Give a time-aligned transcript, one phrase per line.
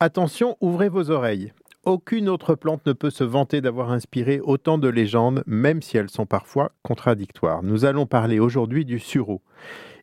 [0.00, 1.52] Attention, ouvrez vos oreilles.
[1.84, 6.08] Aucune autre plante ne peut se vanter d'avoir inspiré autant de légendes, même si elles
[6.08, 7.64] sont parfois contradictoires.
[7.64, 9.42] Nous allons parler aujourd'hui du sureau.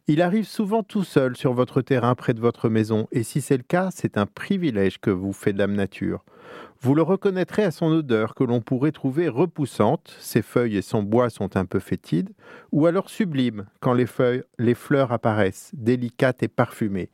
[0.07, 3.57] Il arrive souvent tout seul sur votre terrain près de votre maison, et si c'est
[3.57, 6.23] le cas, c'est un privilège que vous fait Dame Nature.
[6.79, 11.01] Vous le reconnaîtrez à son odeur que l'on pourrait trouver repoussante, ses feuilles et son
[11.01, 12.29] bois sont un peu fétides,
[12.71, 17.09] ou alors sublime quand les, feuilles, les fleurs apparaissent, délicates et parfumées.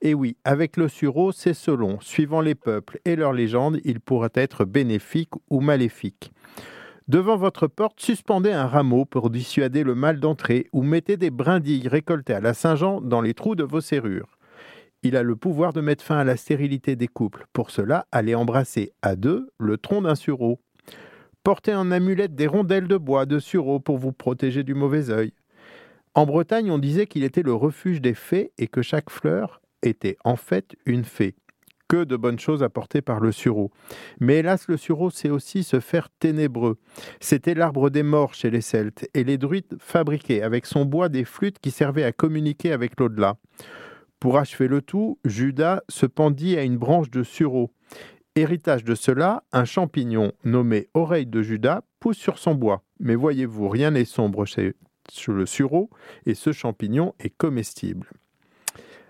[0.00, 4.30] Et oui, avec le sureau, c'est selon, suivant les peuples et leurs légendes, il pourrait
[4.34, 6.30] être bénéfique ou maléfique.
[7.08, 11.86] Devant votre porte, suspendez un rameau pour dissuader le mal d'entrer ou mettez des brindilles
[11.86, 14.36] récoltées à la Saint-Jean dans les trous de vos serrures.
[15.04, 17.46] Il a le pouvoir de mettre fin à la stérilité des couples.
[17.52, 20.58] Pour cela, allez embrasser à deux le tronc d'un sureau.
[21.44, 25.32] Portez en amulette des rondelles de bois de sureau pour vous protéger du mauvais œil.
[26.14, 30.16] En Bretagne, on disait qu'il était le refuge des fées et que chaque fleur était
[30.24, 31.36] en fait une fée
[31.88, 33.70] que de bonnes choses apportées par le sureau.
[34.20, 36.78] Mais hélas, le sureau sait aussi se faire ténébreux.
[37.20, 41.24] C'était l'arbre des morts chez les Celtes, et les druides fabriquaient avec son bois des
[41.24, 43.36] flûtes qui servaient à communiquer avec l'au-delà.
[44.20, 47.72] Pour achever le tout, Judas se pendit à une branche de sureau.
[48.34, 52.82] Héritage de cela, un champignon nommé oreille de Judas pousse sur son bois.
[52.98, 54.74] Mais voyez-vous, rien n'est sombre chez,
[55.28, 55.90] le sureau,
[56.24, 58.10] et ce champignon est comestible.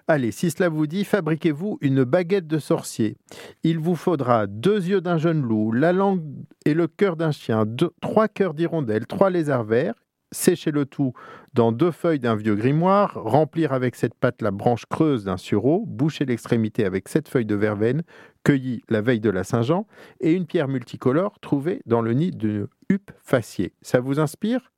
[0.08, 3.16] Allez, si cela vous dit, fabriquez-vous une baguette de sorcier.
[3.64, 6.22] Il vous faudra deux yeux d'un jeune loup, la langue
[6.64, 7.64] et le cœur d'un chien,
[8.00, 9.94] trois cœurs d'hirondelle, trois lézards verts.
[10.30, 11.12] Séchez le tout
[11.54, 15.84] dans deux feuilles d'un vieux grimoire, remplir avec cette pâte la branche creuse d'un sureau,
[15.86, 18.02] boucher l'extrémité avec sept feuilles de verveine
[18.44, 19.86] cueillies la veille de la Saint-Jean
[20.20, 23.72] et une pierre multicolore trouvée dans le nid de huppe facier.
[23.82, 24.72] Ça vous inspire?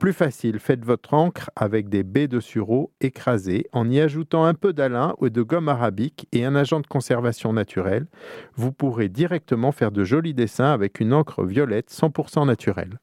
[0.00, 4.54] Plus facile, faites votre encre avec des baies de sureau écrasées en y ajoutant un
[4.54, 8.06] peu d'alun ou de gomme arabique et un agent de conservation naturel.
[8.54, 12.98] Vous pourrez directement faire de jolis dessins avec une encre violette 100% naturelle.